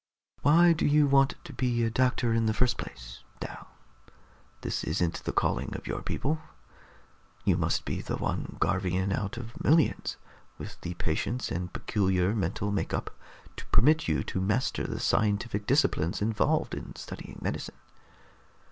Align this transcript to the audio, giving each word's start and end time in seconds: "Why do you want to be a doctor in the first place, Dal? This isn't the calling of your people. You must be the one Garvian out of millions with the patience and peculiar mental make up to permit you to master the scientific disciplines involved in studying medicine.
"Why 0.41 0.73
do 0.73 0.87
you 0.87 1.05
want 1.05 1.35
to 1.43 1.53
be 1.53 1.83
a 1.83 1.91
doctor 1.91 2.33
in 2.33 2.47
the 2.47 2.55
first 2.55 2.75
place, 2.75 3.23
Dal? 3.39 3.67
This 4.61 4.83
isn't 4.83 5.23
the 5.25 5.31
calling 5.31 5.75
of 5.75 5.85
your 5.85 6.01
people. 6.01 6.39
You 7.45 7.55
must 7.55 7.85
be 7.85 8.01
the 8.01 8.15
one 8.17 8.57
Garvian 8.59 9.11
out 9.11 9.37
of 9.37 9.63
millions 9.63 10.17
with 10.57 10.81
the 10.81 10.95
patience 10.95 11.51
and 11.51 11.71
peculiar 11.71 12.33
mental 12.33 12.71
make 12.71 12.95
up 12.95 13.15
to 13.57 13.65
permit 13.67 14.07
you 14.07 14.23
to 14.23 14.41
master 14.41 14.87
the 14.87 14.99
scientific 14.99 15.67
disciplines 15.67 16.19
involved 16.19 16.73
in 16.73 16.95
studying 16.95 17.37
medicine. 17.39 17.75